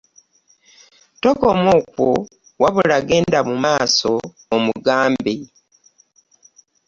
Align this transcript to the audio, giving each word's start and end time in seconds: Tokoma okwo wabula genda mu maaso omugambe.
Tokoma 1.23 1.69
okwo 1.79 2.09
wabula 2.61 2.97
genda 3.07 3.39
mu 3.49 3.55
maaso 3.65 4.11
omugambe. 4.55 5.35